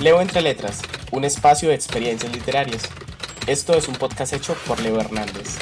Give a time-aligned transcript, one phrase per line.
[0.00, 2.82] Leo Entre Letras, un espacio de experiencias literarias.
[3.48, 5.58] Esto es un podcast hecho por Leo Hernández.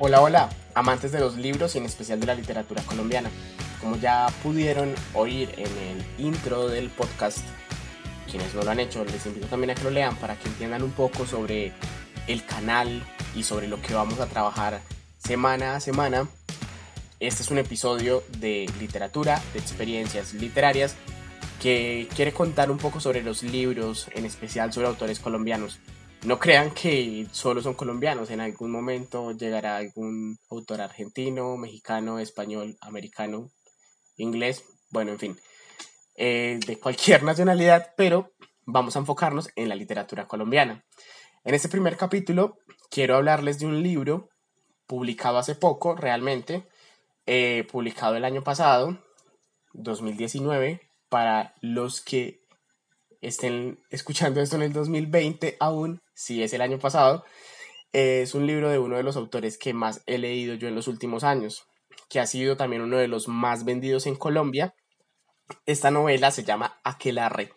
[0.00, 3.30] Hola, hola, amantes de los libros y en especial de la literatura colombiana.
[3.80, 7.38] Como ya pudieron oír en el intro del podcast,
[8.28, 10.82] quienes no lo han hecho, les invito también a que lo lean para que entiendan
[10.82, 11.72] un poco sobre
[12.26, 13.02] el canal
[13.34, 14.80] y sobre lo que vamos a trabajar
[15.18, 16.28] semana a semana.
[17.20, 20.94] Este es un episodio de literatura, de experiencias literarias,
[21.60, 25.80] que quiere contar un poco sobre los libros, en especial sobre autores colombianos.
[26.24, 32.76] No crean que solo son colombianos, en algún momento llegará algún autor argentino, mexicano, español,
[32.80, 33.50] americano,
[34.16, 35.38] inglés, bueno, en fin.
[36.20, 38.32] Eh, de cualquier nacionalidad, pero
[38.66, 40.84] vamos a enfocarnos en la literatura colombiana.
[41.44, 42.58] En este primer capítulo
[42.90, 44.28] quiero hablarles de un libro
[44.88, 46.66] publicado hace poco, realmente,
[47.26, 48.98] eh, publicado el año pasado,
[49.74, 52.40] 2019, para los que
[53.20, 57.24] estén escuchando esto en el 2020 aún, si es el año pasado,
[57.92, 60.88] es un libro de uno de los autores que más he leído yo en los
[60.88, 61.68] últimos años,
[62.08, 64.74] que ha sido también uno de los más vendidos en Colombia
[65.66, 67.52] esta novela se llama Aquelarre.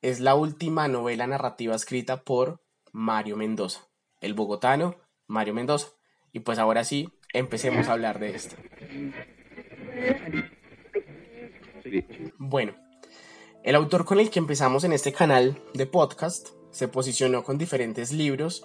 [0.00, 2.60] Es la última novela narrativa escrita por
[2.92, 3.86] Mario Mendoza,
[4.20, 5.88] el bogotano Mario Mendoza.
[6.32, 8.56] Y pues ahora sí, empecemos a hablar de esto.
[12.38, 12.74] Bueno,
[13.62, 18.12] el autor con el que empezamos en este canal de podcast se posicionó con diferentes
[18.12, 18.64] libros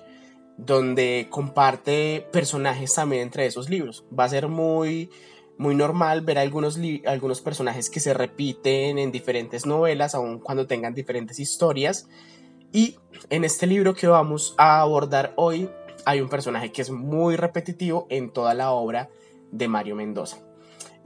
[0.58, 4.06] donde comparte personajes también entre esos libros.
[4.18, 5.12] Va a ser muy
[5.58, 10.94] muy normal ver algunos, algunos personajes que se repiten en diferentes novelas, aun cuando tengan
[10.94, 12.08] diferentes historias.
[12.72, 12.96] Y
[13.30, 15.70] en este libro que vamos a abordar hoy
[16.06, 19.10] hay un personaje que es muy repetitivo en toda la obra
[19.52, 20.38] de Mario Mendoza.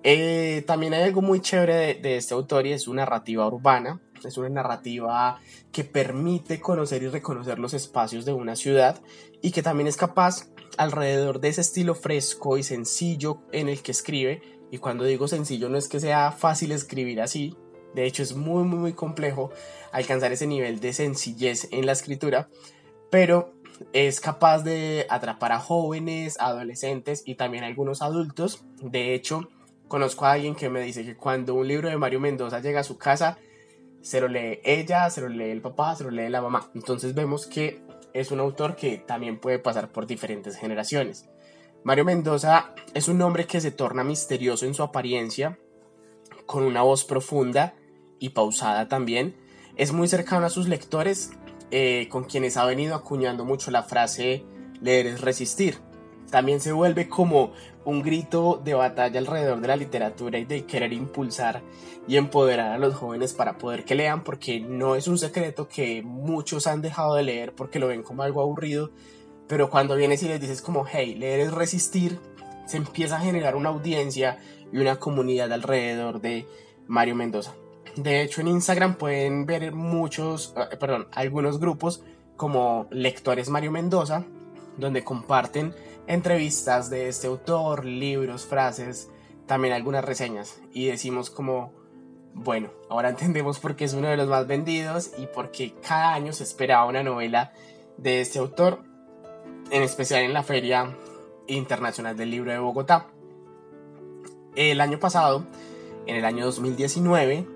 [0.04, 4.02] Eh, también hay algo muy chévere de, de, este autor y es su narrativa urbana.
[4.24, 5.40] Es una narrativa
[5.72, 9.02] que permite conocer y reconocer los espacios de una ciudad
[9.42, 10.48] y que también es capaz
[10.78, 14.42] alrededor de ese estilo fresco y sencillo en el que escribe.
[14.72, 17.58] Y cuando digo sencillo no es que sea fácil escribir así,
[17.94, 19.52] de hecho es muy muy muy complejo
[19.92, 22.48] alcanzar ese nivel de sencillez en la escritura,
[23.10, 23.54] pero
[23.94, 28.64] es capaz de atrapar a jóvenes, adolescentes y también a algunos adultos.
[28.82, 29.50] De hecho,
[29.88, 32.84] conozco a alguien que me dice que cuando un libro de Mario Mendoza llega a
[32.84, 33.38] su casa,
[34.02, 36.70] se lo lee ella, se lo lee el papá, se lo lee la mamá.
[36.74, 37.82] Entonces vemos que
[38.14, 41.30] es un autor que también puede pasar por diferentes generaciones.
[41.84, 45.58] Mario Mendoza es un hombre que se torna misterioso en su apariencia,
[46.46, 47.74] con una voz profunda
[48.20, 49.36] y pausada también.
[49.76, 51.32] Es muy cercano a sus lectores,
[51.72, 54.46] eh, con quienes ha venido acuñando mucho la frase
[54.82, 55.80] leer es resistir.
[56.30, 57.54] También se vuelve como
[57.86, 61.62] un grito de batalla alrededor de la literatura y de querer impulsar
[62.08, 66.02] y empoderar a los jóvenes para poder que lean, porque no es un secreto que
[66.04, 68.92] muchos han dejado de leer porque lo ven como algo aburrido,
[69.48, 72.20] pero cuando vienes y les dices como, hey, leer es resistir,
[72.66, 74.40] se empieza a generar una audiencia
[74.72, 76.48] y una comunidad alrededor de
[76.88, 77.54] Mario Mendoza.
[77.96, 82.04] De hecho, en Instagram pueden ver muchos, eh, perdón, algunos grupos
[82.38, 84.26] como Lectores Mario Mendoza,
[84.78, 85.76] donde comparten
[86.12, 89.10] entrevistas de este autor, libros, frases,
[89.46, 90.62] también algunas reseñas.
[90.74, 91.72] Y decimos como,
[92.34, 96.14] bueno, ahora entendemos por qué es uno de los más vendidos y por qué cada
[96.14, 97.54] año se esperaba una novela
[97.98, 98.84] de este autor,
[99.72, 100.98] en especial en la Feria
[101.48, 103.08] Internacional del Libro de Bogotá.
[104.56, 105.48] El año pasado,
[106.08, 107.48] en el año 2019,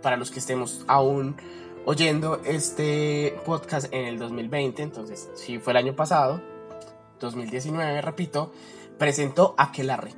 [0.00, 1.36] para los que estemos aún
[1.84, 6.40] oyendo este podcast en el 2020, entonces sí fue el año pasado,
[7.20, 8.52] 2019, repito,
[8.98, 10.12] presentó Aquelarre,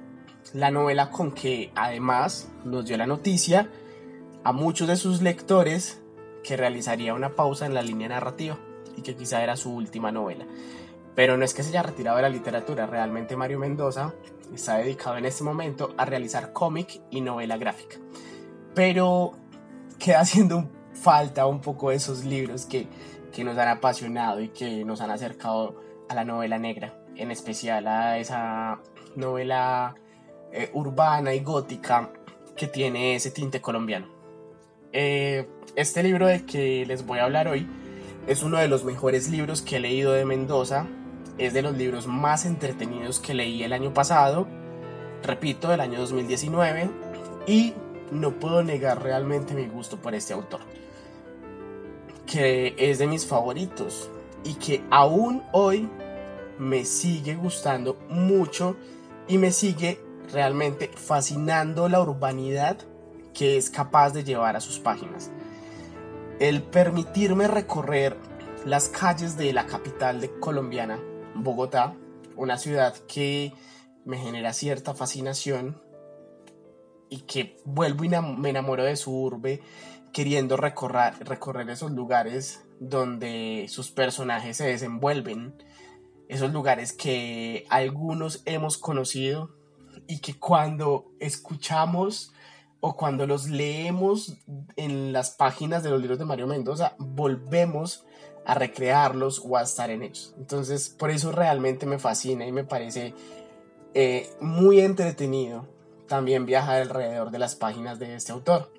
[0.54, 3.70] la novela con que además nos dio la noticia
[4.44, 6.00] a muchos de sus lectores
[6.42, 8.58] que realizaría una pausa en la línea narrativa
[8.96, 10.46] y que quizá era su última novela.
[11.14, 14.14] Pero no es que se haya retirado de la literatura, realmente Mario Mendoza
[14.54, 17.96] está dedicado en este momento a realizar cómic y novela gráfica.
[18.74, 19.32] Pero
[19.98, 22.86] queda haciendo falta un poco esos libros que,
[23.32, 25.76] que nos han apasionado y que nos han acercado
[26.12, 28.78] a la novela negra, en especial a esa
[29.16, 29.94] novela
[30.52, 32.10] eh, urbana y gótica
[32.54, 34.06] que tiene ese tinte colombiano.
[34.92, 37.66] Eh, este libro de que les voy a hablar hoy
[38.26, 40.86] es uno de los mejores libros que he leído de Mendoza,
[41.38, 44.46] es de los libros más entretenidos que leí el año pasado,
[45.22, 46.90] repito, del año 2019,
[47.46, 47.72] y
[48.10, 50.60] no puedo negar realmente mi gusto por este autor.
[52.26, 54.08] que es de mis favoritos
[54.44, 55.88] y que aún hoy
[56.58, 58.76] me sigue gustando mucho
[59.28, 60.00] y me sigue
[60.32, 62.78] realmente fascinando la urbanidad
[63.34, 65.30] que es capaz de llevar a sus páginas.
[66.38, 68.16] El permitirme recorrer
[68.64, 70.98] las calles de la capital de colombiana,
[71.34, 71.94] Bogotá,
[72.36, 73.52] una ciudad que
[74.04, 75.80] me genera cierta fascinación
[77.08, 79.62] y que vuelvo y me enamoro de su urbe
[80.12, 85.54] queriendo recorrer, recorrer esos lugares donde sus personajes se desenvuelven,
[86.32, 89.50] esos lugares que algunos hemos conocido
[90.06, 92.32] y que cuando escuchamos
[92.80, 94.38] o cuando los leemos
[94.76, 98.06] en las páginas de los libros de Mario Mendoza, volvemos
[98.46, 100.34] a recrearlos o a estar en ellos.
[100.38, 103.14] Entonces, por eso realmente me fascina y me parece
[103.92, 105.68] eh, muy entretenido
[106.08, 108.72] también viajar alrededor de las páginas de este autor.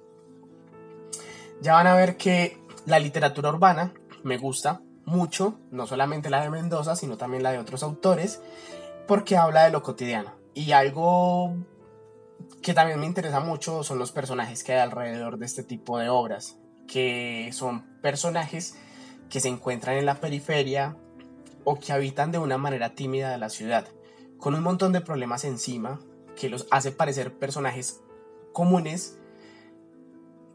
[1.62, 2.58] Ya van a ver que
[2.88, 7.60] la literatura urbana me gusta mucho, no solamente la de Mendoza, sino también la de
[7.60, 8.42] otros autores,
[9.08, 10.32] porque habla de lo cotidiano.
[10.54, 11.56] Y algo
[12.62, 16.10] que también me interesa mucho son los personajes que hay alrededor de este tipo de
[16.10, 16.58] obras,
[16.88, 18.78] que son personajes
[19.30, 20.96] que se encuentran en la periferia
[21.64, 23.88] o que habitan de una manera tímida de la ciudad,
[24.38, 26.00] con un montón de problemas encima
[26.36, 28.02] que los hace parecer personajes
[28.52, 29.18] comunes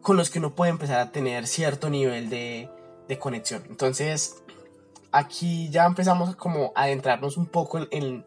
[0.02, 2.70] con los que uno puede empezar a tener cierto nivel de,
[3.08, 3.64] de conexión.
[3.68, 4.42] Entonces,
[5.10, 8.24] aquí ya empezamos como a adentrarnos un poco en,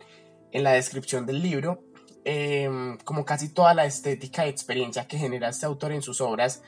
[0.51, 1.83] en la descripción del libro
[2.23, 6.61] Em, como casi toda la estética y experiencia que genera este autor en sus obras,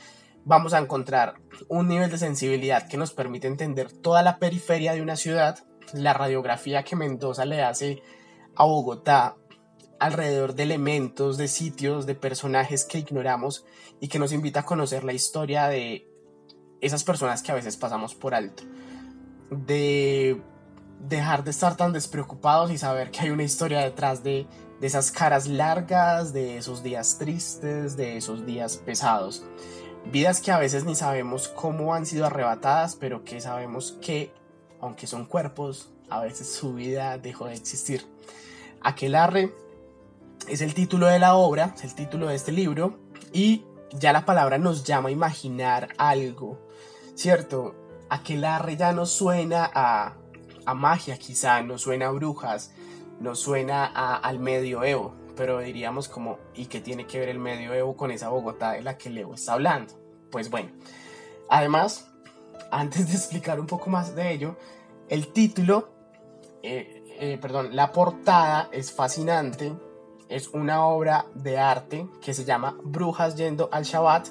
[0.46, 1.36] vamos a encontrar
[1.68, 5.60] un nivel de sensibilidad que nos permite entender toda la periferia de una ciudad,
[5.94, 8.02] la radiografía que Mendoza le hace
[8.56, 9.36] a Bogotá
[10.00, 13.64] alrededor de elementos, de sitios, de personajes que ignoramos
[14.00, 16.08] y que nos invita a conocer la historia de
[16.86, 18.64] esas personas que a veces pasamos por alto.
[19.50, 20.42] De
[21.00, 24.48] dejar de estar tan despreocupados y saber que hay una historia detrás de
[24.82, 29.44] esas caras largas, de esos días tristes, de esos días pesados.
[30.12, 34.34] Vidas que a veces ni sabemos cómo han sido arrebatadas, pero que sabemos que,
[34.82, 38.06] aunque son cuerpos, a veces su vida dejó de existir.
[38.82, 39.54] Aquelarre
[40.50, 43.00] es el título de la obra, es el título de este libro,
[43.32, 43.64] y
[43.94, 46.60] ya la palabra nos llama a imaginar algo,
[47.16, 47.76] ¿cierto?
[48.10, 50.16] Aquelarre ya no suena a,
[50.66, 52.74] a magia, quizá, no suena a brujas,
[53.20, 58.12] nos suena al medioevo, pero diríamos como, ¿y qué tiene que ver el medioevo con
[58.12, 59.94] esa Bogotá de la que Leo está hablando?
[60.32, 60.70] Pues bueno,
[61.50, 62.12] además,
[62.72, 64.58] antes de explicar un poco más de ello,
[65.10, 65.94] el título,
[66.62, 69.74] eh, eh, perdón, la portada es fascinante,
[70.30, 74.28] es una obra de arte que se llama Brujas yendo al Shabbat,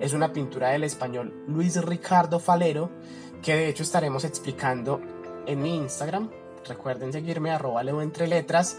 [0.00, 2.90] es una pintura del español Luis Ricardo Falero,
[3.42, 5.00] que de hecho estaremos explicando
[5.46, 6.30] en mi Instagram,
[6.66, 8.78] Recuerden seguirme, arroba leo entre letras,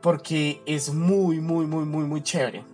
[0.00, 2.64] porque es muy, muy, muy, muy, muy chévere.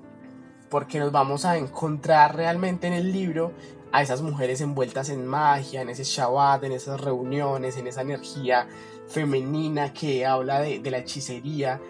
[0.70, 3.52] Porque nos vamos a encontrar realmente en el libro
[3.92, 8.66] a esas mujeres envueltas en magia, en ese Shabbat, en esas reuniones, en esa energía
[9.06, 11.80] femenina que habla de, de la hechicería,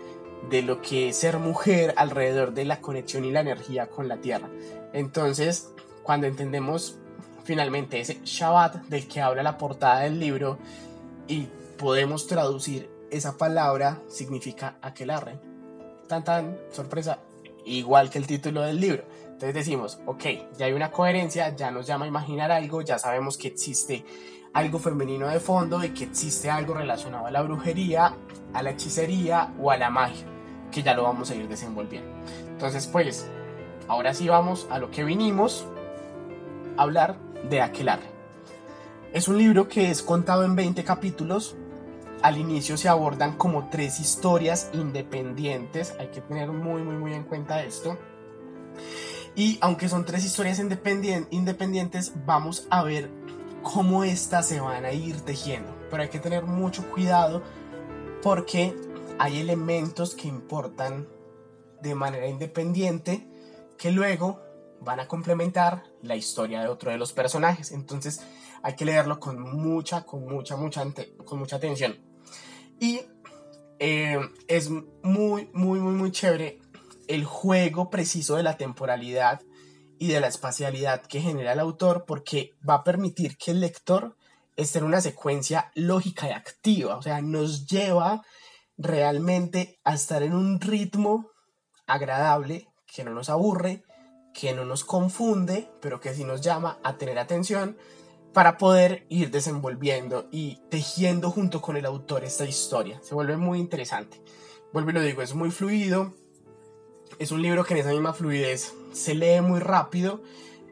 [0.50, 4.18] de lo que es ser mujer alrededor de la conexión y la energía con la
[4.18, 4.48] tierra.
[4.92, 5.70] Entonces,
[6.02, 6.98] cuando entendemos
[7.44, 10.58] finalmente ese Shabbat del que habla la portada del libro
[11.28, 11.46] y
[11.78, 15.38] podemos traducir esa palabra significa aquelarre.
[16.08, 17.20] Tan tan, sorpresa,
[17.64, 19.04] igual que el título del libro.
[19.24, 20.24] Entonces decimos, ok,
[20.56, 24.04] ya hay una coherencia, ya nos llama a imaginar algo, ya sabemos que existe
[24.52, 28.14] algo femenino de fondo y que existe algo relacionado a la brujería,
[28.52, 30.26] a la hechicería o a la magia,
[30.74, 32.10] que ya lo vamos a ir desenvolviendo.
[32.48, 33.26] Entonces, pues,
[33.86, 35.64] ahora sí vamos a lo que vinimos,
[36.76, 37.16] a hablar
[37.48, 38.12] de aquelarre.
[39.12, 41.54] Es un libro que es contado en 20 capítulos,
[42.22, 47.22] al inicio se abordan como tres historias independientes, hay que tener muy muy muy en
[47.22, 47.96] cuenta esto.
[49.36, 53.10] Y aunque son tres historias independientes, vamos a ver
[53.62, 55.72] cómo estas se van a ir tejiendo.
[55.90, 57.42] Pero hay que tener mucho cuidado
[58.22, 58.74] porque
[59.18, 61.08] hay elementos que importan
[61.80, 63.28] de manera independiente
[63.78, 64.40] que luego
[64.80, 67.72] van a complementar la historia de otro de los personajes.
[67.72, 68.20] Entonces
[68.62, 70.84] hay que leerlo con mucha, con mucha, mucha,
[71.24, 71.98] con mucha atención.
[72.80, 73.00] Y
[73.78, 74.18] eh,
[74.48, 76.60] es muy, muy, muy, muy chévere
[77.06, 79.42] el juego preciso de la temporalidad
[79.98, 84.16] y de la espacialidad que genera el autor porque va a permitir que el lector
[84.56, 88.22] esté en una secuencia lógica y activa, o sea, nos lleva
[88.76, 91.30] realmente a estar en un ritmo
[91.86, 93.84] agradable, que no nos aburre,
[94.32, 97.76] que no nos confunde, pero que sí nos llama a tener atención
[98.32, 103.00] para poder ir desenvolviendo y tejiendo junto con el autor esta historia.
[103.02, 104.20] Se vuelve muy interesante.
[104.72, 106.14] Vuelvo y lo digo, es muy fluido.
[107.20, 110.20] Es un libro que en esa misma fluidez se lee muy rápido.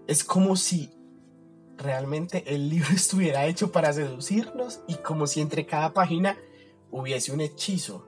[0.08, 0.90] Es como si
[1.78, 6.36] realmente el libro estuviera hecho para seducirnos y como si entre cada página
[6.92, 8.06] hubiese un hechizo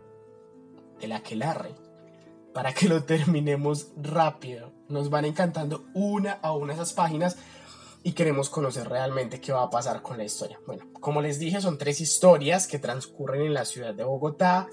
[1.00, 1.74] del aquelarre
[2.52, 4.72] para que lo terminemos rápido.
[4.88, 7.36] Nos van encantando una a una esas páginas
[8.04, 10.60] y queremos conocer realmente qué va a pasar con la historia.
[10.66, 14.68] Bueno, como les dije, son tres historias que transcurren en la ciudad de Bogotá,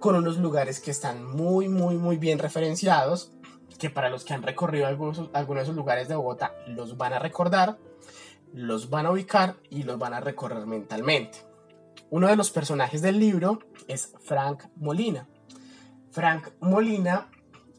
[0.00, 3.32] con unos lugares que están muy, muy, muy bien referenciados,
[3.78, 7.12] que para los que han recorrido algunos, algunos de esos lugares de Bogotá los van
[7.12, 7.78] a recordar,
[8.52, 11.53] los van a ubicar y los van a recorrer mentalmente.
[12.14, 15.26] Uno de los personajes del libro es Frank Molina.
[16.12, 17.28] Frank Molina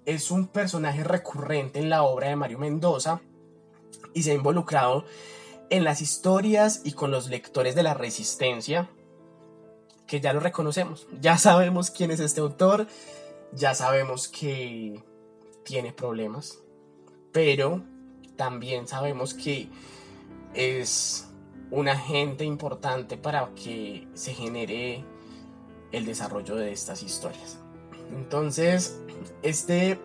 [0.05, 3.21] es un personaje recurrente en la obra de Mario Mendoza,
[4.13, 5.05] y se ha involucrado
[5.69, 8.89] en las historias y con los lectores de la resistencia,
[10.05, 12.87] que ya lo reconocemos, ya sabemos quién es este autor,
[13.53, 15.01] ya sabemos que
[15.63, 16.59] tiene problemas,
[17.31, 17.85] pero
[18.35, 19.69] también sabemos que
[20.53, 21.25] es
[21.71, 25.03] un agente importante para que se genere
[25.91, 27.59] el desarrollo de estas historias.
[28.11, 28.99] Entonces,
[29.41, 29.99] este,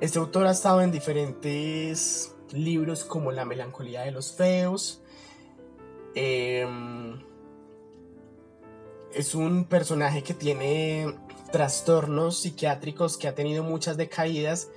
[0.00, 5.02] este autor ha estado en diferentes libros como La melancolía de los feos.
[6.14, 7.20] Em,
[9.14, 11.14] es un personaje que tiene
[11.50, 14.68] trastornos psiquiátricos, que ha tenido muchas decaídas,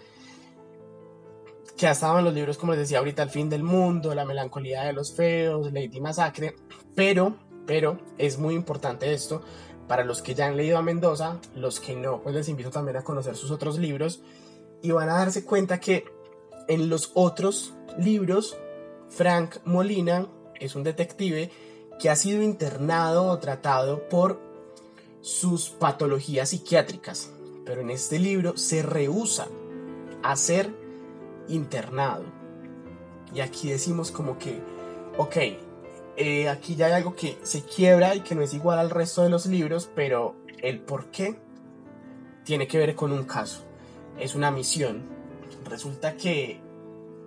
[1.77, 4.25] que ha estado en los libros, como les decía ahorita, El fin del mundo, La
[4.25, 6.55] melancolía de los feos, Lady Masacre,
[6.95, 9.41] pero, pero es muy importante esto
[9.87, 12.97] para los que ya han leído a Mendoza, los que no, pues les invito también
[12.97, 14.21] a conocer sus otros libros
[14.81, 16.05] y van a darse cuenta que
[16.67, 18.57] en los otros libros,
[19.09, 20.27] Frank Molina
[20.59, 21.51] es un detective
[21.99, 24.41] que ha sido internado o tratado por
[25.21, 27.31] sus patologías psiquiátricas,
[27.65, 29.47] pero en este libro se rehúsa
[30.23, 30.84] a ser
[31.47, 32.23] internado.
[33.33, 34.61] Y aquí decimos como que,
[35.17, 35.37] ok,
[36.17, 39.23] eh, aquí ya hay algo que se quiebra y que no es igual al resto
[39.23, 41.37] de los libros, pero el por qué
[42.43, 43.63] tiene que ver con un caso,
[44.19, 45.03] es una misión.
[45.65, 46.59] Resulta que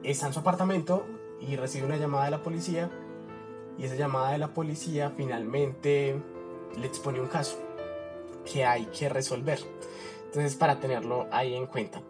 [0.03, 1.07] está en su apartamento
[1.41, 2.91] y recibe una llamada de la policía
[3.79, 6.21] y esa llamada de la policía finalmente
[6.77, 7.59] le expone un caso
[8.51, 9.59] que hay que resolver.
[10.27, 12.03] Entonces, para tenerlo ahí en cuenta.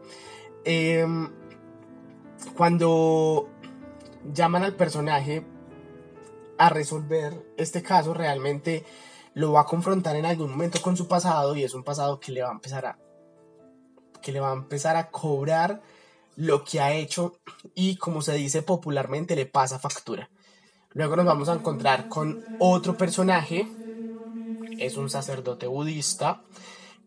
[0.65, 1.31] Em,
[2.57, 3.49] cuando
[4.33, 5.45] llaman al personaje
[6.59, 8.85] a resolver este caso, realmente
[9.35, 12.33] lo va a confrontar en algún momento con su pasado y es un pasado que
[12.33, 12.99] le va a empezar a
[14.21, 15.81] que le va a empezar a cobrar
[16.35, 17.39] lo que ha hecho
[17.75, 20.29] y como se dice popularmente le pasa factura.
[20.91, 23.69] Luego nos vamos a encontrar con otro personaje,
[24.79, 26.43] es un sacerdote budista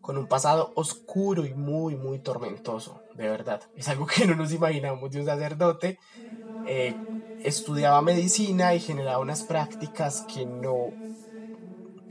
[0.00, 3.62] con un pasado oscuro y muy muy tormentoso, de verdad.
[3.74, 5.98] Es algo que no nos imaginamos de un sacerdote.
[6.64, 6.96] Eh,
[7.40, 10.94] estudiaba medicina y generaba unas prácticas que no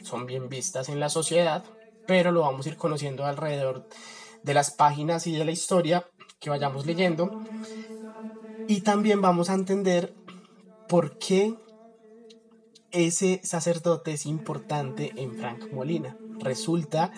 [0.03, 1.63] son bien vistas en la sociedad,
[2.05, 3.87] pero lo vamos a ir conociendo alrededor
[4.43, 6.05] de las páginas y de la historia
[6.39, 7.37] que vayamos leyendo.
[8.67, 10.15] Y también vamos a entender
[10.87, 11.55] por qué
[12.91, 16.17] ese sacerdote es importante en Frank Molina.
[16.39, 17.11] Resulta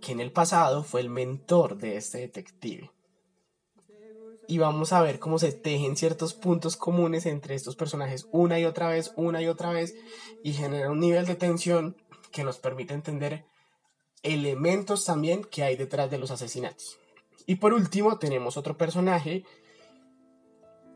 [0.00, 2.90] que en el pasado fue el mentor de este detective.
[4.50, 8.64] Y vamos a ver cómo se tejen ciertos puntos comunes entre estos personajes una y
[8.64, 9.94] otra vez, una y otra vez,
[10.42, 11.96] y genera un nivel de tensión
[12.32, 13.44] que nos permite entender
[14.24, 16.98] elementos también que hay detrás de los asesinatos.
[17.46, 19.44] Y por último tenemos otro personaje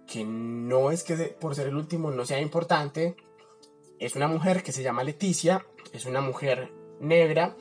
[0.08, 3.14] que no es que por ser el último no sea importante.
[4.00, 7.56] Es una mujer que se llama Leticia, es una mujer negra,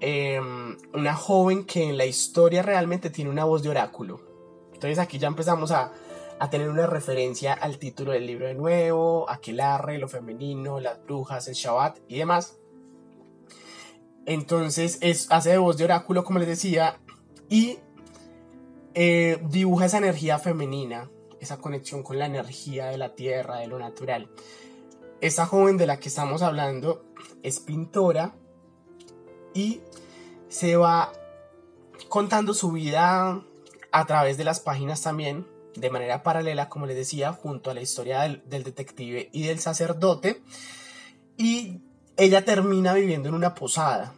[0.00, 4.33] em, una joven que en la historia realmente tiene una voz de oráculo.
[4.74, 5.92] Entonces aquí ya empezamos a,
[6.38, 11.48] a tener una referencia al título del libro de nuevo, Aquelarre, lo femenino, las brujas,
[11.48, 12.58] el Shabbat y demás.
[14.26, 16.98] Entonces es, hace de voz de oráculo, como les decía,
[17.48, 17.78] y
[18.94, 23.78] eh, dibuja esa energía femenina, esa conexión con la energía de la tierra, de lo
[23.78, 24.30] natural.
[25.20, 27.04] Esta joven de la que estamos hablando
[27.42, 28.34] es pintora
[29.54, 29.80] y
[30.48, 31.12] se va
[32.08, 33.44] contando su vida
[33.94, 35.46] a través de las páginas también,
[35.76, 40.42] de manera paralela, como les decía, junto a la historia del, detective y del sacerdote.
[41.36, 41.80] Y
[42.16, 44.12] ella termina viviendo en una posada,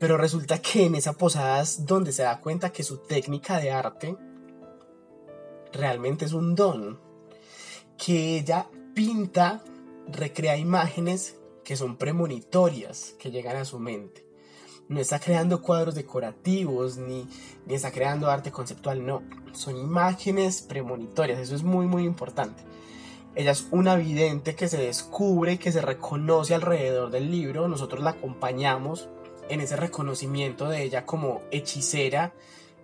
[0.00, 3.70] pero resulta que en esa posada es donde se da cuenta que su técnica de
[3.70, 4.16] arte
[5.72, 6.98] realmente es un don.
[7.96, 8.66] Que ella
[8.96, 9.62] pinta
[10.08, 14.23] recrea imágenes que son premonitorias, que llegan a su mente.
[14.88, 17.26] No está creando cuadros decorativos ni,
[17.66, 19.22] ni está creando arte conceptual, no.
[19.52, 22.62] Son imágenes premonitorias, eso es muy muy importante.
[23.34, 27.66] Ella es una vidente que se descubre, que se reconoce alrededor del libro.
[27.66, 29.08] Nosotros la acompañamos
[29.48, 32.32] en ese reconocimiento de ella como hechicera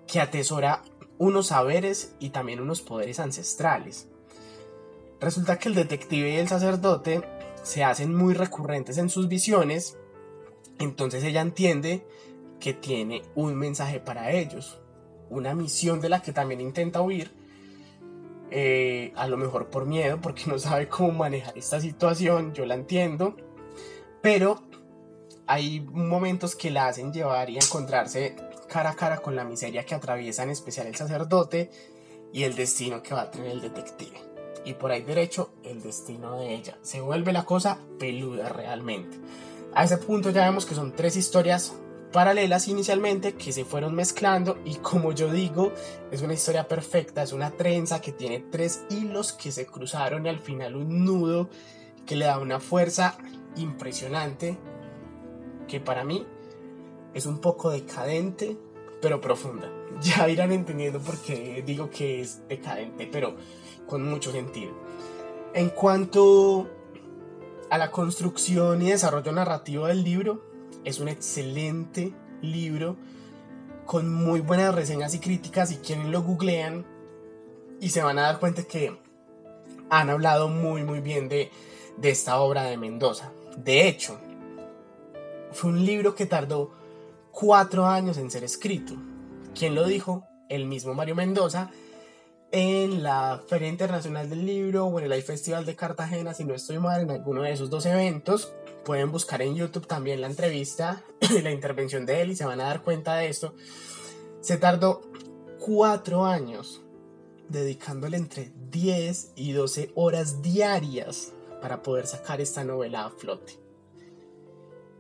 [0.06, 0.82] que atesora
[1.18, 4.08] unos saberes y también unos poderes ancestrales.
[5.20, 7.22] Resulta que el detective y el sacerdote
[7.62, 9.98] se hacen muy recurrentes en sus visiones,
[10.80, 12.04] entonces ella entiende
[12.58, 14.80] que tiene un mensaje para ellos,
[15.28, 17.32] una misión de la que también intenta huir,
[18.50, 22.74] eh, a lo mejor por miedo, porque no sabe cómo manejar esta situación, yo la
[22.74, 23.36] entiendo,
[24.20, 24.62] pero
[25.46, 28.36] hay momentos que la hacen llevar y encontrarse
[28.68, 31.70] cara a cara con la miseria que atraviesa en especial el sacerdote
[32.32, 34.18] y el destino que va a tener el detective.
[34.64, 36.78] Y por ahí derecho el destino de ella.
[36.82, 39.18] Se vuelve la cosa peluda realmente.
[39.74, 41.74] A ese punto ya vemos que son tres historias
[42.12, 45.72] paralelas inicialmente que se fueron mezclando y como yo digo
[46.10, 50.28] es una historia perfecta, es una trenza que tiene tres hilos que se cruzaron y
[50.28, 51.48] al final un nudo
[52.06, 53.16] que le da una fuerza
[53.56, 54.58] impresionante
[55.68, 56.26] que para mí
[57.14, 58.56] es un poco decadente,
[59.00, 59.70] pero profunda.
[60.00, 63.36] Ya irán entendiendo por qué digo que es decadente, pero
[63.86, 64.72] con mucho sentido.
[65.52, 66.68] En cuanto
[67.70, 70.42] a la construcción y desarrollo narrativo del libro,
[70.84, 72.12] es un excelente
[72.42, 72.96] libro
[73.86, 76.84] con muy buenas reseñas y críticas y quienes lo googlean
[77.80, 78.98] y se van a dar cuenta que
[79.88, 81.50] han hablado muy muy bien de,
[81.96, 83.32] de esta obra de Mendoza.
[83.56, 84.18] De hecho,
[85.52, 86.72] fue un libro que tardó
[87.30, 88.94] cuatro años en ser escrito.
[89.54, 90.24] ¿Quién lo dijo?
[90.48, 91.70] El mismo Mario Mendoza
[92.52, 96.78] en la Feria Internacional del Libro o en el Festival de Cartagena, si no estoy
[96.78, 98.52] mal, en alguno de esos dos eventos.
[98.84, 102.60] Pueden buscar en YouTube también la entrevista y la intervención de él y se van
[102.60, 103.54] a dar cuenta de esto.
[104.40, 105.02] Se tardó
[105.58, 106.82] cuatro años
[107.48, 113.58] dedicándole entre 10 y 12 horas diarias para poder sacar esta novela a flote.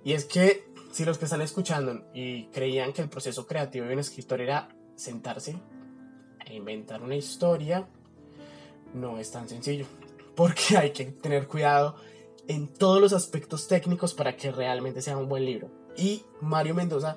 [0.04, 3.94] Y es que si los que están escuchando y creían que el proceso creativo de
[3.94, 5.56] un escritor era sentarse
[6.54, 7.86] inventar una historia,
[8.94, 9.86] no es tan sencillo.
[10.34, 11.96] Porque hay que tener cuidado
[12.48, 15.70] en todos los aspectos técnicos para que realmente sea un buen libro.
[15.96, 17.16] Y Mario Mendoza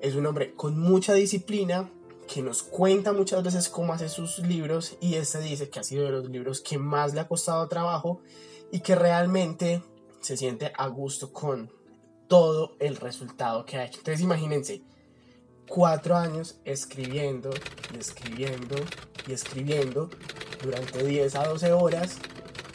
[0.00, 1.90] es un hombre con mucha disciplina
[2.28, 6.04] que nos cuenta muchas veces cómo hace sus libros y este dice que ha sido
[6.04, 8.20] de los libros que más le ha costado trabajo
[8.70, 9.82] y que realmente
[10.20, 11.72] se siente a gusto con
[12.28, 13.98] todo el resultado que ha hecho.
[13.98, 14.82] Entonces imagínense,
[15.68, 17.50] cuatro años escribiendo
[17.94, 18.76] y escribiendo
[19.26, 20.10] y escribiendo
[20.62, 22.18] durante 10 a 12 horas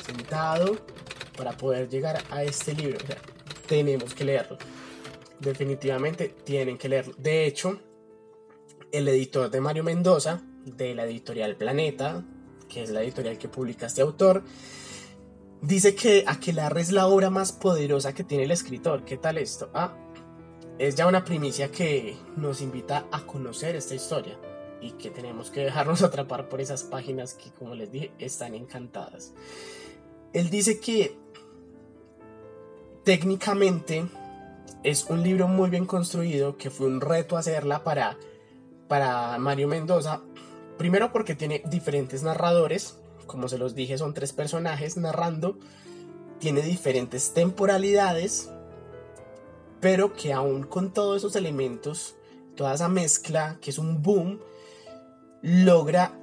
[0.06, 0.78] sentado
[1.36, 3.00] para poder llegar a este libro.
[3.68, 4.58] tenemos que leerlo.
[5.40, 7.16] Definitivamente tienen que leerlo.
[7.18, 7.80] De hecho,
[8.92, 12.24] el editor de Mario Mendoza, de la editorial Planeta,
[12.70, 14.44] que es la editorial que publica este autor,
[15.64, 19.06] Dice que Aquelarre es la obra más poderosa que tiene el escritor.
[19.06, 19.70] ¿Qué tal esto?
[19.74, 19.96] Ah,
[20.80, 24.38] es ya una primicia que nos invita a conocer esta historia
[24.82, 29.34] y que tenemos que dejarnos atrapar por esas páginas que, como les dije, están encantadas.
[30.34, 31.16] Él dice que
[33.04, 34.06] técnicamente
[34.84, 38.18] es un libro muy bien construido, que fue un reto hacerla para,
[38.88, 40.22] para Mario Mendoza.
[40.78, 45.58] Primero porque tiene diferentes narradores, como se los dije, son tres personajes narrando,
[46.40, 48.52] tiene diferentes temporalidades,
[49.84, 52.16] pero que aún con todos esos elementos,
[52.56, 54.40] toda esa mezcla, que es un boom,
[55.42, 56.18] logra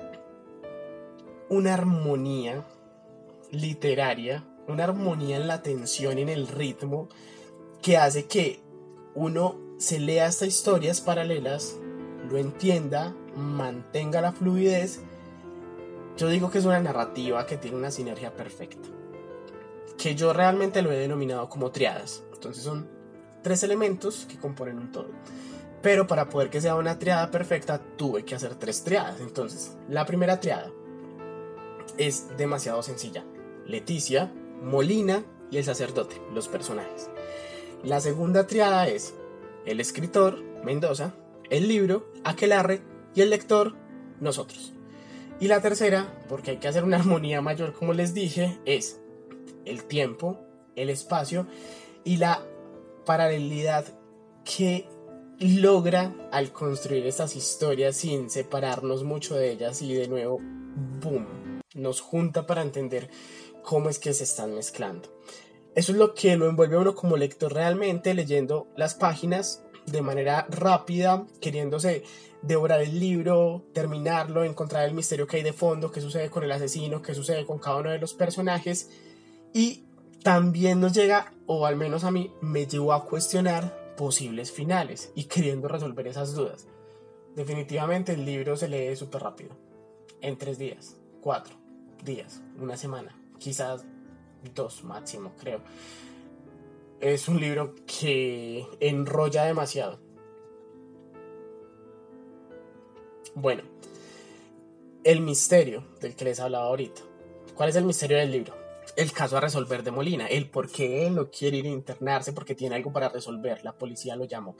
[1.50, 2.66] una armonía
[3.50, 7.08] literaria, una armonía en la tensión en el ritmo,
[7.82, 8.62] que hace que
[9.14, 11.76] uno se lea estas historias paralelas,
[12.30, 15.02] lo entienda, mantenga la fluidez
[16.16, 18.88] yo digo que es una narrativa que tiene una sinergia perfecta.
[19.96, 22.22] Que yo realmente lo he denominado como triadas.
[22.34, 22.99] Entonces son
[23.42, 25.10] tres elementos que componen un todo.
[25.82, 29.20] Pero para poder que sea una triada perfecta, tuve que hacer tres triadas.
[29.20, 30.70] Entonces, la primera triada
[31.96, 33.24] es demasiado sencilla.
[33.66, 37.08] Leticia, Molina y el sacerdote, los personajes.
[37.82, 39.14] La segunda triada es
[39.64, 41.14] el escritor, Mendoza,
[41.48, 42.82] el libro, Aquelarre
[43.14, 43.74] y el lector,
[44.20, 44.72] nosotros.
[45.40, 49.00] Y la tercera, porque hay que hacer una armonía mayor, como les dije, es
[49.64, 50.38] el tiempo,
[50.76, 51.46] el espacio
[52.04, 52.42] y la
[53.04, 53.86] paralelidad
[54.44, 54.86] que
[55.38, 60.38] logra al construir estas historias sin separarnos mucho de ellas y de nuevo,
[61.00, 63.10] boom, nos junta para entender
[63.62, 65.08] cómo es que se están mezclando.
[65.74, 70.02] Eso es lo que lo envuelve a uno como lector realmente leyendo las páginas de
[70.02, 72.02] manera rápida, queriéndose
[72.42, 76.52] devorar el libro, terminarlo, encontrar el misterio que hay de fondo, qué sucede con el
[76.52, 78.90] asesino, qué sucede con cada uno de los personajes.
[79.52, 79.84] Y
[80.22, 85.24] también nos llega, o al menos a mí, me llevó a cuestionar posibles finales y
[85.24, 86.66] queriendo resolver esas dudas.
[87.34, 89.56] Definitivamente el libro se lee súper rápido,
[90.20, 91.54] en tres días, cuatro
[92.04, 93.84] días, una semana, quizás
[94.54, 95.60] dos máximo, creo.
[97.00, 100.00] Es un libro que enrolla demasiado.
[103.34, 103.62] Bueno,
[105.04, 107.00] el misterio del que les hablaba ahorita.
[107.54, 108.59] ¿Cuál es el misterio del libro?
[108.96, 112.32] El caso a resolver de Molina, el por qué él no quiere ir a internarse
[112.32, 114.56] porque tiene algo para resolver, la policía lo llamó.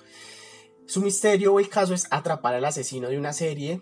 [0.86, 3.80] Su misterio o el caso es atrapar al asesino de una serie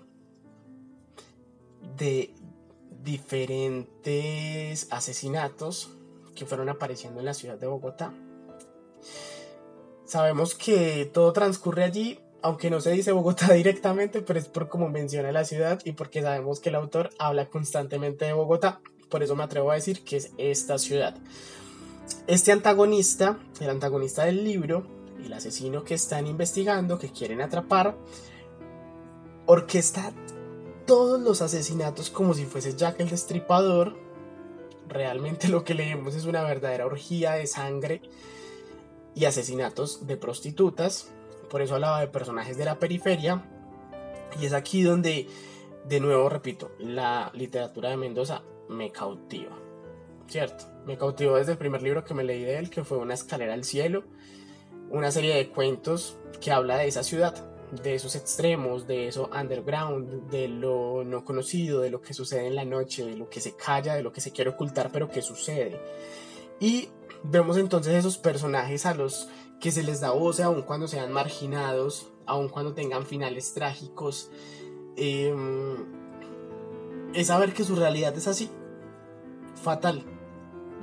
[1.97, 2.35] de
[3.03, 5.91] diferentes asesinatos
[6.35, 8.13] que fueron apareciendo en la ciudad de Bogotá.
[10.05, 14.89] Sabemos que todo transcurre allí, aunque no se dice Bogotá directamente, pero es por cómo
[14.89, 18.81] menciona la ciudad y porque sabemos que el autor habla constantemente de Bogotá.
[19.09, 21.17] Por eso me atrevo a decir que es esta ciudad.
[22.27, 24.87] Este antagonista, el antagonista del libro,
[25.25, 27.97] el asesino que están investigando, que quieren atrapar,
[29.47, 30.13] orquesta
[30.87, 33.97] todos los asesinatos como si fuese Jack el Destripador.
[34.89, 38.01] Realmente lo que leemos es una verdadera orgía de sangre
[39.15, 41.11] y asesinatos de prostitutas.
[41.51, 43.45] Por eso hablaba de personajes de la periferia.
[44.41, 45.29] Y es aquí donde,
[45.87, 49.57] de nuevo repito, la literatura de Mendoza me cautiva.
[50.27, 50.65] ¿Cierto?
[50.87, 53.55] Me cautivó desde el primer libro que me leí de él, que fue Una escalera
[53.55, 54.05] al cielo.
[54.91, 60.31] Una serie de cuentos que habla de esa ciudad de esos extremos, de eso underground,
[60.31, 63.55] de lo no conocido, de lo que sucede en la noche, de lo que se
[63.55, 65.81] calla, de lo que se quiere ocultar, pero que sucede.
[66.61, 66.89] Y
[67.23, 69.29] vemos entonces esos personajes a los
[69.61, 74.31] que se les da voz aun cuando sean marginados, aun cuando tengan finales trágicos.
[74.97, 75.87] Em,
[77.15, 78.51] es saber que su realidad es así,
[79.59, 80.03] fatal.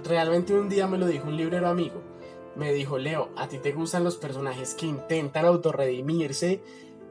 [0.04, 2.16] Realmente un día me lo dijo un librero amigo
[2.56, 6.62] me dijo, Leo, ¿a ti te gustan los personajes que intentan autorredimirse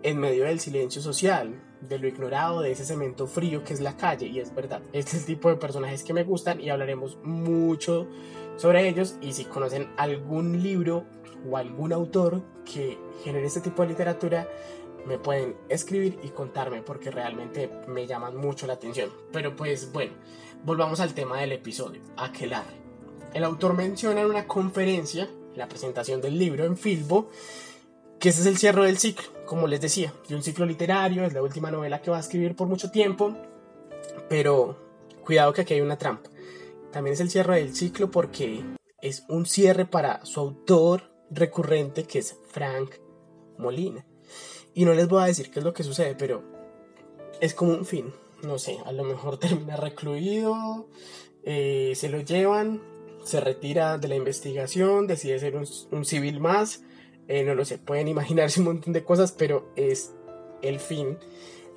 [0.03, 3.96] en medio del silencio social, de lo ignorado, de ese cemento frío que es la
[3.96, 4.27] calle?
[4.27, 8.09] Y es verdad, este es el tipo de personajes que me gustan y hablaremos mucho
[8.57, 9.16] sobre ellos.
[9.20, 11.05] Y si conocen algún libro
[11.48, 14.48] o algún autor que genere este tipo de literatura,
[15.07, 19.11] me pueden escribir y contarme porque realmente me llaman mucho la atención.
[19.33, 20.12] Pero pues bueno,
[20.64, 22.74] volvamos al tema del episodio, aquelarre.
[23.35, 27.29] El autor menciona en una conferencia, la presentación del libro en Filbo,
[28.18, 31.35] que ese es el cierre del ciclo, como les decía, de un ciclo literario, es
[31.35, 33.37] la última novela que va a escribir por mucho tiempo,
[34.29, 34.79] pero
[35.24, 36.31] cuidado que aquí hay una trampa.
[36.90, 38.64] También es el cierre del ciclo porque
[39.03, 42.94] es un cierre para su autor recurrente que es Frank
[43.59, 44.07] Molina.
[44.72, 46.42] Y no les voy a decir qué es lo que sucede, pero
[47.40, 48.14] es como un fin.
[48.44, 50.88] No sé, a lo mejor termina recluido,
[51.44, 52.83] eh, se lo llevan,
[53.24, 56.83] se retira de la investigación, decide ser un, civil más,
[57.26, 60.12] eh, no lo sé, pueden imaginarse un montón de cosas, pero es
[60.62, 61.18] el fin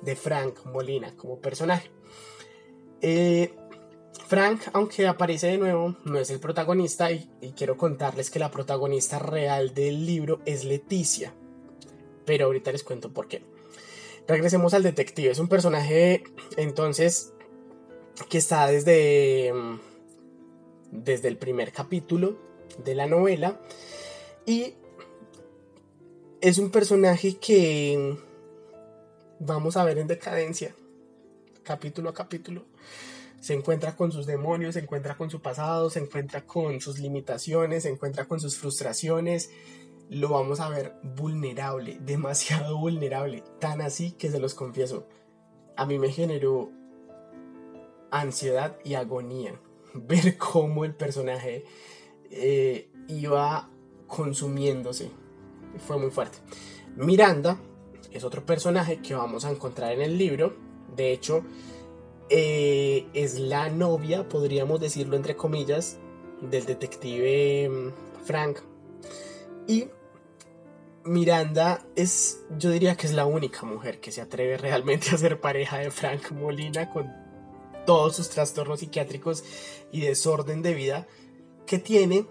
[0.02, 1.90] de Frank Molina como personaje.
[3.00, 3.54] Eh,
[4.26, 9.18] Frank, aunque aparece de nuevo, no es el protagonista y, quiero contarles que la protagonista
[9.18, 11.32] real del libro es Leticia,
[12.26, 13.42] pero ahorita les cuento por qué.
[14.28, 16.22] Regresemos al detective, es un personaje
[16.56, 17.32] entonces
[18.28, 19.52] que está desde
[20.92, 22.38] desde el primer capítulo
[22.84, 23.60] de la novela.
[24.46, 24.74] Y
[26.40, 28.16] es un personaje que
[29.38, 30.74] vamos a ver en decadencia
[31.62, 32.64] capítulo a capítulo.
[33.40, 37.84] Se encuentra con sus demonios, se encuentra con su pasado, se encuentra con sus limitaciones,
[37.84, 39.50] se encuentra con sus frustraciones.
[40.10, 45.06] Lo vamos a ver vulnerable, demasiado vulnerable, tan así que se los confieso.
[45.76, 46.70] A mí me generó
[48.10, 49.60] ansiedad y agonía
[49.94, 51.64] ver cómo el personaje
[52.30, 53.70] eh, iba
[54.06, 55.10] consumiéndose.
[55.86, 56.38] Fue muy fuerte.
[56.96, 57.60] Miranda
[58.10, 60.56] es otro personaje que vamos a encontrar en el libro.
[60.96, 61.44] De hecho,
[62.30, 65.98] eh, es la novia, podríamos decirlo entre comillas,
[66.40, 68.58] del detective mm, Frank.
[69.66, 69.88] Y
[71.04, 75.40] Miranda es, yo diría que es la única mujer que se atreve realmente a ser
[75.40, 77.12] pareja de Frank Molina con
[77.86, 79.44] todos sus trastornos psiquiátricos
[79.92, 81.06] y desorden de vida
[81.66, 82.26] que tiene,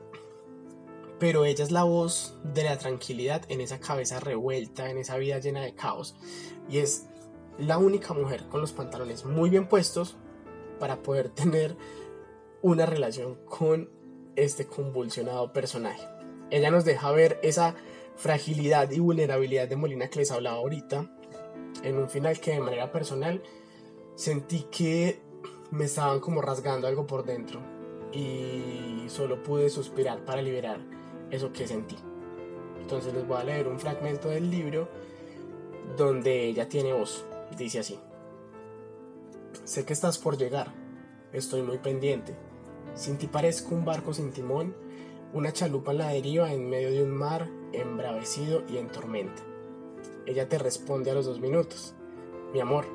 [1.19, 5.39] pero ella es la voz de la tranquilidad en esa cabeza revuelta, en esa vida
[5.39, 6.15] llena de caos.
[6.69, 7.07] Y es
[7.57, 10.17] la única mujer con los pantalones muy bien puestos
[10.79, 11.75] para poder tener
[12.61, 13.89] una relación con
[14.35, 16.07] este convulsionado personaje.
[16.49, 17.75] Ella nos deja ver esa
[18.17, 21.09] fragilidad y vulnerabilidad de Molina que les hablaba ahorita,
[21.83, 23.41] en un final que de manera personal
[24.15, 25.21] sentí que
[25.71, 27.61] me estaban como rasgando algo por dentro
[28.11, 30.79] y solo pude suspirar para liberar
[31.29, 31.95] eso que sentí.
[32.81, 34.89] Entonces les voy a leer un fragmento del libro
[35.95, 37.25] donde ella tiene voz.
[37.57, 37.99] Dice así.
[39.63, 40.73] Sé que estás por llegar.
[41.33, 42.35] Estoy muy pendiente.
[42.95, 44.75] Sin ti parezco un barco sin timón,
[45.33, 49.41] una chalupa en la deriva en medio de un mar embravecido y en tormenta.
[50.25, 51.93] Ella te responde a los dos minutos.
[52.53, 52.85] Mi amor,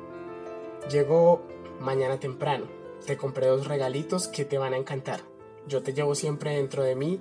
[0.91, 1.41] llego
[1.79, 2.65] mañana temprano.
[3.05, 5.21] Te compré dos regalitos que te van a encantar.
[5.67, 7.19] Yo te llevo siempre dentro de mí,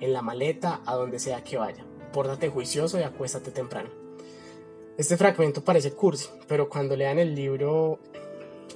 [0.00, 1.84] en la maleta, a donde sea que vaya.
[2.12, 3.90] Pórtate juicioso y acuéstate temprano.
[4.98, 7.98] Este fragmento parece cursi, pero cuando lean el libro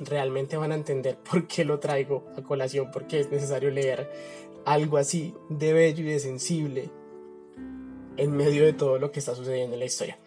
[0.01, 4.11] realmente van a entender por qué lo traigo a colación, porque es necesario leer
[4.65, 6.91] algo así de bello y de sensible
[8.17, 10.19] en medio de todo lo que está sucediendo en la historia.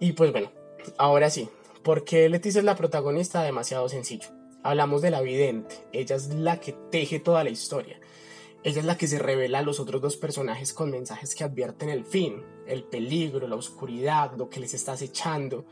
[0.00, 0.50] Y pues bueno,
[0.98, 1.48] ahora sí,
[1.82, 3.42] ¿por qué Leticia es la protagonista?
[3.42, 4.28] Demasiado sencillo.
[4.62, 8.00] Hablamos de la vidente, ella es la que teje toda la historia.
[8.62, 11.90] Ella es la que se revela a los otros dos personajes con mensajes que advierten
[11.90, 15.66] el fin, el peligro, la oscuridad, lo que les está acechando,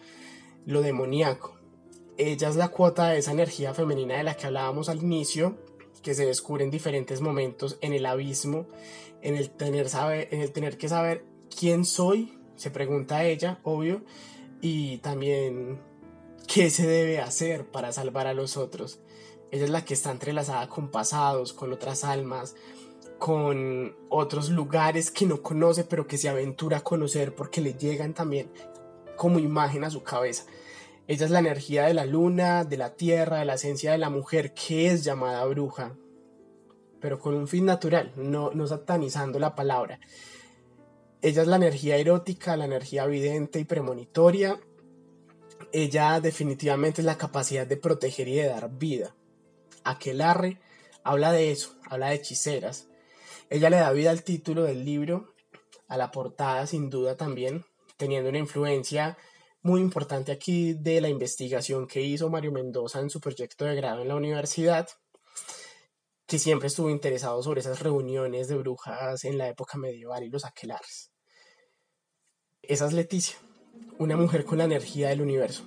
[0.66, 1.56] lo demoníaco.
[2.18, 5.56] Ella es la cuota de esa energía femenina de la que hablábamos al inicio,
[6.02, 8.66] que se descubre en diferentes momentos en el abismo,
[9.22, 11.24] en el tener, saber, en el tener que saber
[11.58, 14.02] quién soy, se pregunta ella, obvio,
[14.60, 15.80] y también
[16.46, 19.00] qué se debe hacer para salvar a los otros.
[19.50, 22.54] Ella es la que está entrelazada con pasados, con otras almas,
[23.18, 28.14] con otros lugares que no conoce, pero que se aventura a conocer porque le llegan
[28.14, 28.50] también
[29.16, 30.44] como imagen a su cabeza.
[31.06, 34.10] Ella es la energía de la luna, de la tierra, de la esencia de la
[34.10, 35.96] mujer que es llamada bruja,
[37.00, 40.00] pero con un fin natural, no, no satanizando la palabra.
[41.22, 44.60] Ella es la energía erótica, la energía evidente y premonitoria.
[45.72, 49.14] Ella definitivamente es la capacidad de proteger y de dar vida.
[49.84, 50.60] Aquelarre
[51.04, 52.88] habla de eso, habla de hechiceras,
[53.52, 55.34] ella le da vida al título del libro,
[55.86, 57.66] a la portada sin duda también,
[57.98, 59.18] teniendo una influencia
[59.60, 64.00] muy importante aquí de la investigación que hizo Mario Mendoza en su proyecto de grado
[64.00, 64.88] en la universidad,
[66.26, 70.46] que siempre estuvo interesado sobre esas reuniones de brujas en la época medieval y los
[70.46, 71.11] aquelares.
[72.62, 73.34] Esa es Leticia,
[73.98, 75.64] una mujer con la energía del universo.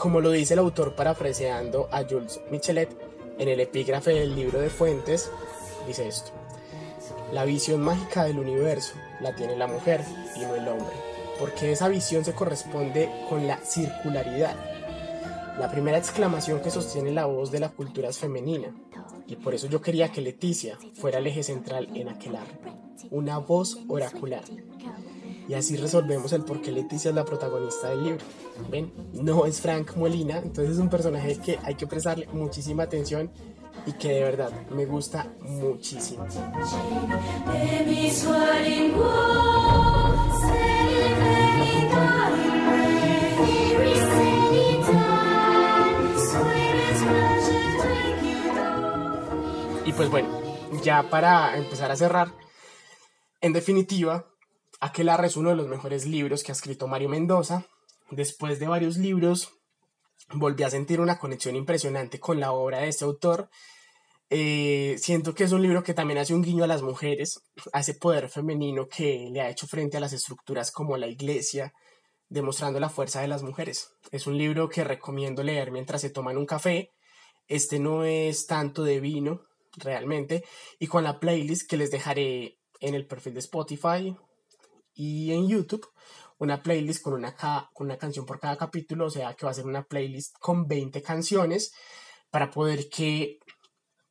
[0.00, 2.88] Como lo dice el autor parafraseando a Jules Michelet
[3.38, 5.30] en el epígrafe del libro de Fuentes,
[5.86, 6.30] dice esto.
[7.34, 10.02] La visión mágica del universo la tiene la mujer
[10.36, 10.94] y no el hombre,
[11.38, 14.56] porque esa visión se corresponde con la circularidad.
[15.58, 18.74] La primera exclamación que sostiene la voz de la cultura es femenina,
[19.26, 22.72] y por eso yo quería que Leticia fuera el eje central en aquel arte,
[23.10, 24.44] una voz oracular,
[25.50, 28.24] y así resolvemos el por qué Leticia es la protagonista del libro.
[28.70, 33.32] Ven, no es Frank Molina, entonces es un personaje que hay que prestarle muchísima atención
[33.84, 36.24] y que de verdad me gusta muchísimo.
[49.84, 50.28] Y pues bueno,
[50.84, 52.32] ya para empezar a cerrar,
[53.40, 54.30] en definitiva,
[54.80, 57.66] Aquelarre es uno de los mejores libros que ha escrito Mario Mendoza.
[58.10, 59.52] Después de varios libros,
[60.32, 63.50] volví a sentir una conexión impresionante con la obra de este autor.
[64.30, 67.42] Eh, siento que es un libro que también hace un guiño a las mujeres,
[67.74, 71.74] a ese poder femenino que le ha hecho frente a las estructuras como la iglesia,
[72.30, 73.90] demostrando la fuerza de las mujeres.
[74.10, 76.90] Es un libro que recomiendo leer mientras se toman un café.
[77.48, 79.42] Este no es tanto de vino,
[79.76, 80.42] realmente,
[80.78, 84.16] y con la playlist que les dejaré en el perfil de Spotify
[84.94, 85.86] y en YouTube
[86.38, 89.54] una playlist con una, con una canción por cada capítulo, o sea que va a
[89.54, 91.72] ser una playlist con 20 canciones
[92.30, 93.38] para poder que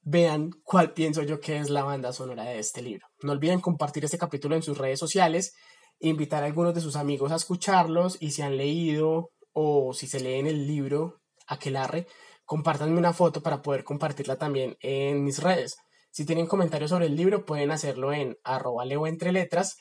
[0.02, 3.08] vean cuál pienso yo que es la banda sonora de este libro.
[3.24, 5.54] No olviden compartir este capítulo en sus redes sociales,
[6.00, 10.20] invitar a algunos de sus amigos a escucharlos y si han leído o si se
[10.20, 12.06] leen el libro Aquelarre,
[12.46, 15.78] compártanme una foto para poder compartirla también en mis redes.
[16.12, 19.78] Si tienen comentarios sobre el libro, pueden hacerlo en arroba leo entre letras.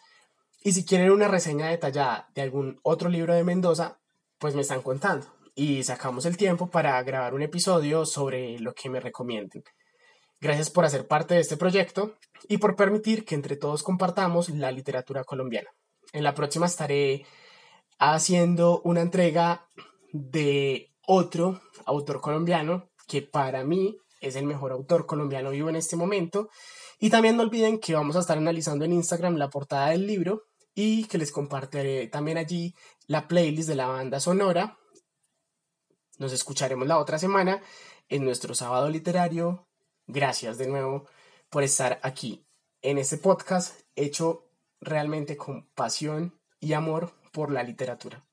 [0.62, 4.00] Y si quieren una reseña detallada de algún otro libro de Mendoza,
[4.38, 5.26] pues me están contando.
[5.54, 9.62] Y sacamos el tiempo para grabar un episodio sobre lo que me recomienden.
[10.40, 12.14] Gracias por hacer parte de este proyecto
[12.48, 15.68] y por permitir que entre todos compartamos la literatura colombiana.
[16.12, 17.26] En la próxima estaré
[17.98, 19.68] haciendo una entrega
[20.12, 25.96] de otro autor colombiano que para mí es el mejor autor colombiano vivo en este
[25.96, 26.50] momento.
[26.98, 30.44] Y también no olviden que vamos a estar analizando en Instagram la portada del libro
[30.74, 32.74] y que les compartiré también allí
[33.06, 34.78] la playlist de la banda sonora.
[36.18, 37.62] Nos escucharemos la otra semana
[38.08, 39.68] en nuestro sábado literario
[40.10, 41.06] Gracias de nuevo
[41.50, 42.46] por estar aquí
[42.80, 48.27] en este podcast hecho realmente con pasión y amor por la literatura.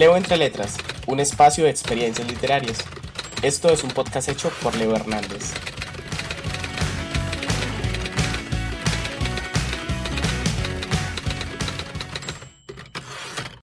[0.00, 2.78] Leo entre letras, un espacio de experiencias literarias.
[3.42, 5.52] Esto es un podcast hecho por Leo Hernández.